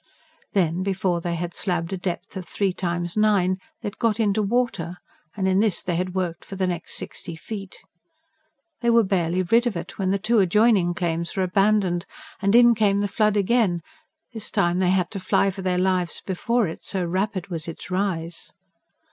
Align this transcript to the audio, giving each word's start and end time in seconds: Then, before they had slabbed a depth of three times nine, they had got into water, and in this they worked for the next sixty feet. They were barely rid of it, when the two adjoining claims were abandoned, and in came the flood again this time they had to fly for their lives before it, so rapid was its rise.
Then, 0.53 0.81
before 0.81 1.21
they 1.21 1.35
had 1.35 1.53
slabbed 1.53 1.93
a 1.93 1.95
depth 1.97 2.35
of 2.35 2.47
three 2.47 2.73
times 2.73 3.15
nine, 3.15 3.57
they 3.83 3.89
had 3.89 3.99
got 3.99 4.19
into 4.19 4.41
water, 4.41 4.97
and 5.37 5.47
in 5.47 5.59
this 5.59 5.83
they 5.83 6.01
worked 6.01 6.43
for 6.43 6.55
the 6.55 6.65
next 6.65 6.95
sixty 6.95 7.35
feet. 7.35 7.77
They 8.79 8.89
were 8.89 9.03
barely 9.03 9.43
rid 9.43 9.67
of 9.67 9.77
it, 9.77 9.99
when 9.99 10.09
the 10.09 10.17
two 10.17 10.39
adjoining 10.39 10.95
claims 10.95 11.35
were 11.37 11.43
abandoned, 11.43 12.07
and 12.41 12.55
in 12.55 12.73
came 12.73 13.01
the 13.01 13.07
flood 13.07 13.37
again 13.37 13.81
this 14.33 14.49
time 14.49 14.79
they 14.79 14.89
had 14.89 15.11
to 15.11 15.19
fly 15.19 15.51
for 15.51 15.61
their 15.61 15.77
lives 15.77 16.23
before 16.25 16.67
it, 16.67 16.81
so 16.81 17.05
rapid 17.05 17.49
was 17.49 17.67
its 17.67 17.91
rise. 17.91 18.53